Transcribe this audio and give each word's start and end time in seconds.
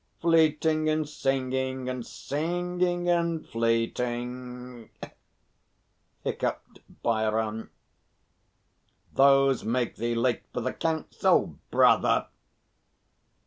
"Fleeting 0.19 0.89
and 0.89 1.07
singing, 1.07 1.87
and 1.87 2.03
singing 2.03 3.07
and 3.07 3.47
fleeting," 3.47 4.89
hiccupped 6.23 6.79
Bhairon. 7.03 7.69
"Those 9.13 9.63
make 9.63 9.97
thee 9.97 10.15
late 10.15 10.41
for 10.51 10.61
the 10.61 10.73
council, 10.73 11.59
brother." 11.69 12.25